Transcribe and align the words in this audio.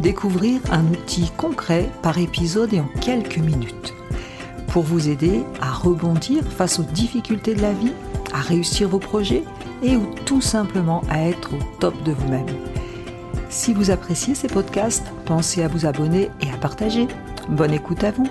découvrir 0.00 0.60
un 0.70 0.84
outil 0.86 1.30
concret 1.36 1.90
par 2.02 2.18
épisode 2.18 2.72
et 2.72 2.80
en 2.80 2.88
quelques 3.00 3.38
minutes. 3.38 3.94
Pour 4.68 4.82
vous 4.82 5.08
aider 5.08 5.42
à 5.60 5.72
rebondir 5.72 6.44
face 6.44 6.78
aux 6.78 6.84
difficultés 6.84 7.54
de 7.54 7.62
la 7.62 7.72
vie, 7.72 7.92
à 8.32 8.40
réussir 8.40 8.88
vos 8.88 8.98
projets 8.98 9.42
et 9.82 9.96
ou 9.96 10.06
tout 10.24 10.40
simplement 10.40 11.02
à 11.08 11.22
être 11.28 11.54
au 11.54 11.58
top 11.80 12.02
de 12.02 12.12
vous-même. 12.12 12.46
Si 13.48 13.72
vous 13.72 13.90
appréciez 13.90 14.34
ces 14.34 14.48
podcasts, 14.48 15.06
pensez 15.24 15.62
à 15.62 15.68
vous 15.68 15.86
abonner 15.86 16.30
et 16.40 16.50
à 16.50 16.56
partager. 16.56 17.08
Bonne 17.48 17.72
écoute 17.72 18.04
à 18.04 18.10
vous. 18.10 18.28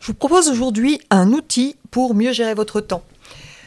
Je 0.00 0.06
vous 0.12 0.14
propose 0.14 0.48
aujourd'hui 0.48 1.00
un 1.10 1.32
outil 1.32 1.76
pour 1.90 2.14
mieux 2.14 2.32
gérer 2.32 2.54
votre 2.54 2.80
temps. 2.80 3.02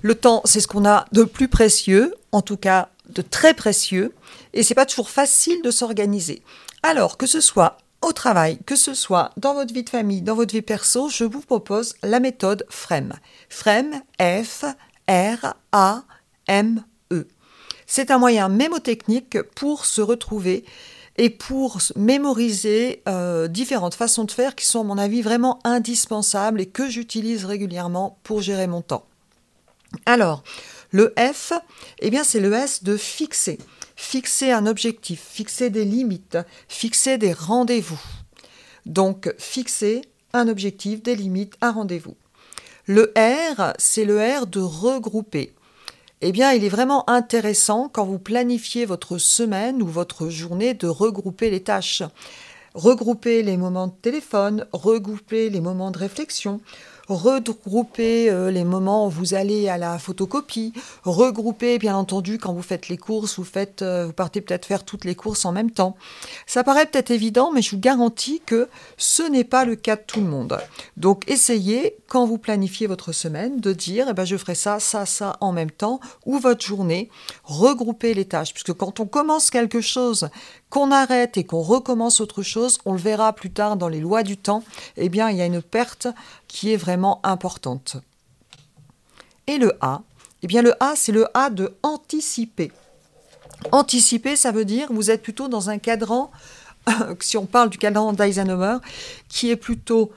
Le 0.00 0.14
temps, 0.14 0.40
c'est 0.44 0.60
ce 0.60 0.66
qu'on 0.66 0.86
a 0.86 1.04
de 1.12 1.24
plus 1.24 1.46
précieux, 1.46 2.14
en 2.32 2.40
tout 2.42 2.56
cas 2.56 2.88
très 3.20 3.52
précieux, 3.52 4.14
et 4.54 4.62
c'est 4.62 4.74
pas 4.74 4.86
toujours 4.86 5.10
facile 5.10 5.60
de 5.62 5.70
s'organiser. 5.70 6.42
Alors, 6.82 7.18
que 7.18 7.26
ce 7.26 7.40
soit 7.40 7.76
au 8.00 8.12
travail, 8.12 8.58
que 8.66 8.76
ce 8.76 8.94
soit 8.94 9.30
dans 9.36 9.54
votre 9.54 9.72
vie 9.72 9.84
de 9.84 9.90
famille, 9.90 10.22
dans 10.22 10.34
votre 10.34 10.54
vie 10.54 10.62
perso, 10.62 11.08
je 11.08 11.24
vous 11.24 11.40
propose 11.40 11.94
la 12.02 12.20
méthode 12.20 12.66
FREM. 12.70 13.12
FREM, 13.48 14.02
F, 14.20 14.64
R, 15.08 15.54
A, 15.72 16.02
M, 16.46 16.82
E. 17.12 17.26
C'est 17.86 18.10
un 18.10 18.18
moyen 18.18 18.48
mémotechnique 18.48 19.40
pour 19.54 19.84
se 19.84 20.00
retrouver 20.00 20.64
et 21.18 21.30
pour 21.30 21.78
mémoriser 21.94 23.02
euh, 23.08 23.46
différentes 23.46 23.94
façons 23.94 24.24
de 24.24 24.30
faire 24.30 24.54
qui 24.54 24.66
sont, 24.66 24.80
à 24.80 24.84
mon 24.84 24.98
avis, 24.98 25.22
vraiment 25.22 25.58
indispensables 25.64 26.60
et 26.60 26.66
que 26.66 26.88
j'utilise 26.88 27.44
régulièrement 27.44 28.18
pour 28.22 28.40
gérer 28.40 28.66
mon 28.66 28.80
temps. 28.80 29.04
Alors, 30.06 30.42
le 30.92 31.14
F, 31.18 31.54
eh 32.00 32.10
bien, 32.10 32.22
c'est 32.22 32.38
le 32.38 32.52
S 32.52 32.84
de 32.84 32.96
fixer. 32.96 33.58
Fixer 33.96 34.52
un 34.52 34.66
objectif, 34.66 35.26
fixer 35.30 35.70
des 35.70 35.84
limites, 35.84 36.38
fixer 36.68 37.16
des 37.16 37.32
rendez-vous. 37.32 38.00
Donc, 38.84 39.34
fixer 39.38 40.02
un 40.34 40.48
objectif, 40.48 41.02
des 41.02 41.16
limites, 41.16 41.54
un 41.62 41.72
rendez-vous. 41.72 42.16
Le 42.86 43.12
R, 43.16 43.72
c'est 43.78 44.04
le 44.04 44.18
R 44.18 44.46
de 44.46 44.60
regrouper. 44.60 45.54
Eh 46.20 46.30
bien, 46.30 46.52
il 46.52 46.62
est 46.62 46.68
vraiment 46.68 47.08
intéressant 47.08 47.88
quand 47.88 48.04
vous 48.04 48.18
planifiez 48.18 48.84
votre 48.84 49.18
semaine 49.18 49.82
ou 49.82 49.86
votre 49.86 50.28
journée 50.28 50.74
de 50.74 50.88
regrouper 50.88 51.48
les 51.48 51.62
tâches. 51.62 52.02
Regrouper 52.74 53.42
les 53.42 53.56
moments 53.56 53.86
de 53.86 53.94
téléphone, 54.02 54.66
regrouper 54.72 55.48
les 55.50 55.60
moments 55.60 55.90
de 55.90 55.98
réflexion, 55.98 56.60
regrouper 57.08 58.30
euh, 58.30 58.50
les 58.50 58.64
moments 58.64 59.06
où 59.06 59.10
vous 59.10 59.34
allez 59.34 59.68
à 59.68 59.78
la 59.78 59.98
photocopie, 59.98 60.72
regrouper 61.04 61.78
bien 61.78 61.96
entendu 61.96 62.38
quand 62.38 62.52
vous 62.52 62.62
faites 62.62 62.88
les 62.88 62.96
courses, 62.96 63.38
vous 63.38 63.44
faites, 63.44 63.82
euh, 63.82 64.06
vous 64.06 64.12
partez 64.12 64.40
peut-être 64.40 64.66
faire 64.66 64.84
toutes 64.84 65.04
les 65.04 65.14
courses 65.14 65.44
en 65.44 65.52
même 65.52 65.70
temps. 65.70 65.96
Ça 66.46 66.64
paraît 66.64 66.86
peut-être 66.86 67.10
évident, 67.10 67.50
mais 67.52 67.62
je 67.62 67.72
vous 67.72 67.80
garantis 67.80 68.40
que 68.44 68.68
ce 68.96 69.22
n'est 69.22 69.44
pas 69.44 69.64
le 69.64 69.76
cas 69.76 69.96
de 69.96 70.02
tout 70.06 70.20
le 70.20 70.26
monde. 70.26 70.58
Donc 70.96 71.24
essayez 71.28 71.96
quand 72.08 72.26
vous 72.26 72.38
planifiez 72.38 72.86
votre 72.86 73.12
semaine 73.12 73.60
de 73.60 73.72
dire, 73.72 74.06
eh 74.10 74.12
ben, 74.12 74.24
je 74.24 74.36
ferai 74.36 74.54
ça, 74.54 74.80
ça, 74.80 75.06
ça 75.06 75.36
en 75.40 75.52
même 75.52 75.70
temps, 75.70 76.00
ou 76.26 76.38
votre 76.38 76.64
journée, 76.64 77.10
regrouper 77.44 78.14
les 78.14 78.24
tâches, 78.24 78.52
puisque 78.52 78.74
quand 78.74 79.00
on 79.00 79.06
commence 79.06 79.50
quelque 79.50 79.80
chose, 79.80 80.28
qu'on 80.72 80.90
arrête 80.90 81.36
et 81.36 81.44
qu'on 81.44 81.60
recommence 81.60 82.22
autre 82.22 82.42
chose, 82.42 82.78
on 82.86 82.92
le 82.92 82.98
verra 82.98 83.34
plus 83.34 83.50
tard 83.50 83.76
dans 83.76 83.88
les 83.88 84.00
lois 84.00 84.22
du 84.22 84.38
temps, 84.38 84.64
eh 84.96 85.10
bien 85.10 85.28
il 85.28 85.36
y 85.36 85.42
a 85.42 85.46
une 85.46 85.60
perte 85.60 86.08
qui 86.52 86.70
est 86.70 86.76
vraiment 86.76 87.18
importante. 87.24 87.96
Et 89.46 89.56
le 89.56 89.72
A, 89.80 90.02
eh 90.42 90.46
bien 90.46 90.60
le 90.60 90.74
A 90.84 90.92
c'est 90.96 91.10
le 91.10 91.26
A 91.34 91.48
de 91.48 91.74
anticiper. 91.82 92.70
Anticiper, 93.72 94.36
ça 94.36 94.52
veut 94.52 94.66
dire 94.66 94.92
vous 94.92 95.10
êtes 95.10 95.22
plutôt 95.22 95.48
dans 95.48 95.70
un 95.70 95.78
cadran, 95.78 96.30
si 97.20 97.38
on 97.38 97.46
parle 97.46 97.70
du 97.70 97.78
cadran 97.78 98.12
d'Eisenhower, 98.12 98.78
qui 99.30 99.50
est 99.50 99.56
plutôt 99.56 100.12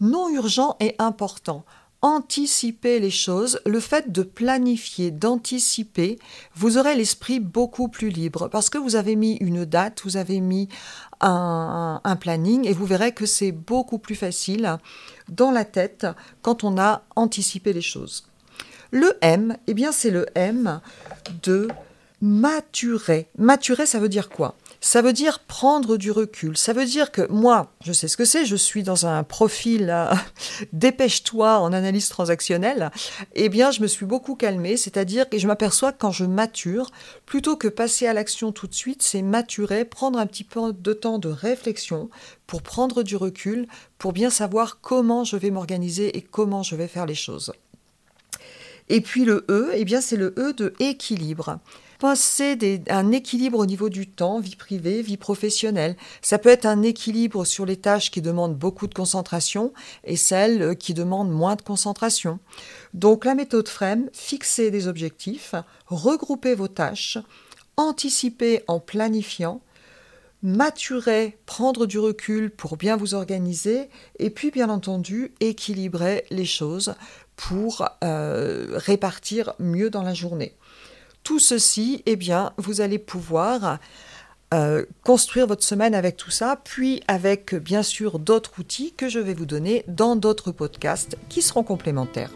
non 0.00 0.28
urgent 0.28 0.76
et 0.78 0.94
important 1.00 1.64
anticiper 2.02 2.98
les 2.98 3.10
choses, 3.10 3.60
le 3.66 3.78
fait 3.78 4.10
de 4.10 4.22
planifier, 4.22 5.10
d'anticiper, 5.10 6.18
vous 6.54 6.78
aurez 6.78 6.96
l'esprit 6.96 7.40
beaucoup 7.40 7.88
plus 7.88 8.08
libre 8.08 8.48
parce 8.48 8.70
que 8.70 8.78
vous 8.78 8.96
avez 8.96 9.16
mis 9.16 9.36
une 9.36 9.64
date, 9.64 10.00
vous 10.04 10.16
avez 10.16 10.40
mis 10.40 10.68
un, 11.20 12.00
planning 12.20 12.66
et 12.66 12.72
vous 12.72 12.86
verrez 12.86 13.12
que 13.12 13.26
c'est 13.26 13.52
beaucoup 13.52 13.98
plus 13.98 14.14
facile 14.14 14.78
dans 15.28 15.50
la 15.50 15.64
tête 15.64 16.06
quand 16.42 16.64
on 16.64 16.78
a 16.78 17.02
anticipé 17.16 17.72
les 17.72 17.82
choses. 17.82 18.26
Le 18.90 19.16
M, 19.20 19.56
eh 19.66 19.74
bien 19.74 19.92
c'est 19.92 20.10
le 20.10 20.26
M 20.34 20.80
de 21.42 21.68
maturer. 22.22 23.28
Maturer, 23.38 23.86
ça 23.86 24.00
veut 24.00 24.08
dire 24.08 24.28
quoi? 24.28 24.56
Ça 24.80 25.02
veut 25.02 25.12
dire 25.12 25.40
prendre 25.40 25.96
du 25.96 26.10
recul. 26.10 26.56
Ça 26.56 26.72
veut 26.72 26.86
dire 26.86 27.12
que 27.12 27.26
moi, 27.30 27.72
je 27.84 27.92
sais 27.92 28.08
ce 28.08 28.16
que 28.16 28.24
c'est, 28.24 28.46
je 28.46 28.56
suis 28.56 28.82
dans 28.82 29.06
un 29.06 29.22
profil 29.22 29.90
euh, 29.90 30.12
dépêche-toi 30.72 31.58
en 31.58 31.72
analyse 31.72 32.08
transactionnelle. 32.08 32.90
Eh 33.34 33.48
bien, 33.48 33.70
je 33.70 33.82
me 33.82 33.86
suis 33.86 34.06
beaucoup 34.06 34.34
calmée, 34.34 34.76
c'est-à-dire 34.76 35.28
que 35.28 35.38
je 35.38 35.46
m'aperçois 35.46 35.92
que 35.92 35.98
quand 35.98 36.12
je 36.12 36.24
mature, 36.24 36.90
plutôt 37.26 37.56
que 37.56 37.68
passer 37.68 38.06
à 38.06 38.14
l'action 38.14 38.52
tout 38.52 38.66
de 38.66 38.74
suite, 38.74 39.02
c'est 39.02 39.22
maturer, 39.22 39.84
prendre 39.84 40.18
un 40.18 40.26
petit 40.26 40.44
peu 40.44 40.72
de 40.72 40.92
temps 40.92 41.18
de 41.18 41.28
réflexion 41.28 42.08
pour 42.46 42.62
prendre 42.62 43.02
du 43.02 43.16
recul, 43.16 43.66
pour 43.98 44.12
bien 44.12 44.30
savoir 44.30 44.80
comment 44.80 45.24
je 45.24 45.36
vais 45.36 45.50
m'organiser 45.50 46.16
et 46.16 46.22
comment 46.22 46.62
je 46.62 46.74
vais 46.74 46.88
faire 46.88 47.06
les 47.06 47.14
choses. 47.14 47.52
Et 48.90 49.00
puis 49.00 49.24
le 49.24 49.46
E, 49.48 49.70
eh 49.72 49.84
bien 49.86 50.02
c'est 50.02 50.16
le 50.16 50.34
E 50.36 50.52
de 50.52 50.74
équilibre 50.78 51.58
penser 52.00 52.82
un 52.88 53.12
équilibre 53.12 53.58
au 53.58 53.66
niveau 53.66 53.90
du 53.90 54.08
temps, 54.08 54.40
vie 54.40 54.56
privée, 54.56 55.02
vie 55.02 55.18
professionnelle. 55.18 55.96
Ça 56.22 56.38
peut 56.38 56.48
être 56.48 56.64
un 56.64 56.82
équilibre 56.82 57.44
sur 57.44 57.66
les 57.66 57.76
tâches 57.76 58.10
qui 58.10 58.22
demandent 58.22 58.56
beaucoup 58.56 58.86
de 58.86 58.94
concentration 58.94 59.72
et 60.04 60.16
celles 60.16 60.76
qui 60.76 60.94
demandent 60.94 61.30
moins 61.30 61.56
de 61.56 61.62
concentration. 61.62 62.40
Donc 62.94 63.26
la 63.26 63.34
méthode 63.34 63.68
FREM, 63.68 64.08
fixer 64.14 64.70
des 64.70 64.88
objectifs, 64.88 65.54
regrouper 65.86 66.54
vos 66.54 66.68
tâches, 66.68 67.18
anticiper 67.76 68.64
en 68.66 68.80
planifiant, 68.80 69.60
maturer, 70.42 71.38
prendre 71.46 71.86
du 71.86 71.98
recul 71.98 72.50
pour 72.50 72.76
bien 72.76 72.96
vous 72.96 73.14
organiser 73.14 73.88
et 74.18 74.30
puis 74.30 74.50
bien 74.50 74.70
entendu 74.70 75.32
équilibrer 75.40 76.24
les 76.30 76.44
choses 76.44 76.94
pour 77.36 77.88
euh, 78.04 78.66
répartir 78.72 79.54
mieux 79.58 79.90
dans 79.90 80.02
la 80.02 80.14
journée. 80.14 80.56
Tout 81.22 81.38
ceci, 81.38 82.02
eh 82.06 82.16
bien, 82.16 82.52
vous 82.56 82.80
allez 82.80 82.98
pouvoir 82.98 83.78
euh, 84.52 84.84
construire 85.04 85.46
votre 85.46 85.62
semaine 85.62 85.94
avec 85.94 86.16
tout 86.16 86.30
ça, 86.30 86.60
puis 86.64 87.02
avec 87.06 87.54
bien 87.54 87.82
sûr 87.82 88.18
d'autres 88.18 88.58
outils 88.58 88.92
que 88.94 89.08
je 89.08 89.18
vais 89.18 89.34
vous 89.34 89.46
donner 89.46 89.84
dans 89.86 90.16
d'autres 90.16 90.50
podcasts 90.52 91.16
qui 91.28 91.42
seront 91.42 91.62
complémentaires. 91.62 92.32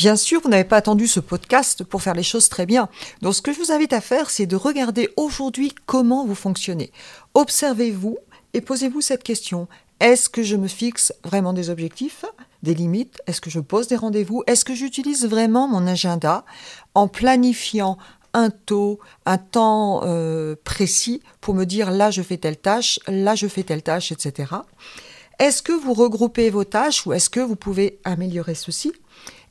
Bien 0.00 0.16
sûr, 0.16 0.40
vous 0.40 0.48
n'avez 0.48 0.64
pas 0.64 0.78
attendu 0.78 1.06
ce 1.06 1.20
podcast 1.20 1.84
pour 1.84 2.00
faire 2.00 2.14
les 2.14 2.22
choses 2.22 2.48
très 2.48 2.64
bien. 2.64 2.88
Donc 3.20 3.34
ce 3.34 3.42
que 3.42 3.52
je 3.52 3.58
vous 3.58 3.70
invite 3.70 3.92
à 3.92 4.00
faire, 4.00 4.30
c'est 4.30 4.46
de 4.46 4.56
regarder 4.56 5.10
aujourd'hui 5.18 5.74
comment 5.84 6.24
vous 6.24 6.34
fonctionnez. 6.34 6.90
Observez-vous 7.34 8.16
et 8.54 8.62
posez-vous 8.62 9.02
cette 9.02 9.22
question. 9.22 9.68
Est-ce 10.00 10.30
que 10.30 10.42
je 10.42 10.56
me 10.56 10.68
fixe 10.68 11.12
vraiment 11.22 11.52
des 11.52 11.68
objectifs, 11.68 12.24
des 12.62 12.72
limites? 12.72 13.20
Est-ce 13.26 13.42
que 13.42 13.50
je 13.50 13.60
pose 13.60 13.88
des 13.88 13.96
rendez-vous? 13.96 14.42
Est-ce 14.46 14.64
que 14.64 14.74
j'utilise 14.74 15.26
vraiment 15.26 15.68
mon 15.68 15.86
agenda 15.86 16.46
en 16.94 17.06
planifiant 17.06 17.98
un 18.32 18.48
taux, 18.48 19.00
un 19.26 19.36
temps 19.36 20.00
euh, 20.04 20.56
précis 20.64 21.20
pour 21.42 21.52
me 21.52 21.66
dire 21.66 21.90
là 21.90 22.10
je 22.10 22.22
fais 22.22 22.38
telle 22.38 22.56
tâche, 22.56 23.00
là 23.06 23.34
je 23.34 23.48
fais 23.48 23.64
telle 23.64 23.82
tâche, 23.82 24.12
etc. 24.12 24.54
Est-ce 25.38 25.60
que 25.60 25.72
vous 25.72 25.92
regroupez 25.92 26.48
vos 26.48 26.64
tâches 26.64 27.06
ou 27.06 27.12
est-ce 27.12 27.28
que 27.28 27.40
vous 27.40 27.56
pouvez 27.56 27.98
améliorer 28.04 28.54
ceci? 28.54 28.92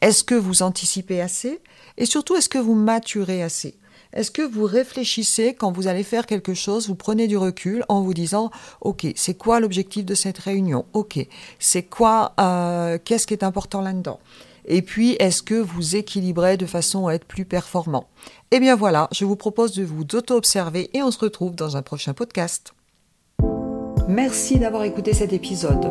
Est-ce 0.00 0.24
que 0.24 0.34
vous 0.34 0.62
anticipez 0.62 1.20
assez 1.20 1.60
Et 1.96 2.06
surtout, 2.06 2.36
est-ce 2.36 2.48
que 2.48 2.58
vous 2.58 2.74
maturez 2.74 3.42
assez? 3.42 3.76
Est-ce 4.14 4.30
que 4.30 4.42
vous 4.42 4.64
réfléchissez 4.64 5.54
quand 5.54 5.72
vous 5.72 5.88
allez 5.88 6.04
faire 6.04 6.26
quelque 6.26 6.54
chose, 6.54 6.86
vous 6.88 6.94
prenez 6.94 7.26
du 7.26 7.36
recul 7.36 7.84
en 7.88 8.00
vous 8.00 8.14
disant, 8.14 8.50
ok, 8.80 9.06
c'est 9.16 9.34
quoi 9.34 9.58
l'objectif 9.58 10.04
de 10.04 10.14
cette 10.14 10.38
réunion? 10.38 10.84
Ok, 10.92 11.18
c'est 11.58 11.82
quoi, 11.82 12.32
euh, 12.40 12.96
qu'est-ce 13.04 13.26
qui 13.26 13.34
est 13.34 13.42
important 13.42 13.80
là-dedans? 13.80 14.20
Et 14.66 14.82
puis, 14.82 15.16
est-ce 15.18 15.42
que 15.42 15.54
vous 15.54 15.96
équilibrez 15.96 16.56
de 16.56 16.64
façon 16.64 17.08
à 17.08 17.14
être 17.14 17.26
plus 17.26 17.44
performant? 17.44 18.06
Eh 18.50 18.60
bien 18.60 18.76
voilà, 18.76 19.08
je 19.12 19.24
vous 19.24 19.36
propose 19.36 19.72
de 19.72 19.84
vous 19.84 20.02
auto-observer 20.14 20.90
et 20.96 21.02
on 21.02 21.10
se 21.10 21.18
retrouve 21.18 21.56
dans 21.56 21.76
un 21.76 21.82
prochain 21.82 22.14
podcast. 22.14 22.72
Merci 24.08 24.58
d'avoir 24.58 24.84
écouté 24.84 25.12
cet 25.12 25.32
épisode. 25.32 25.90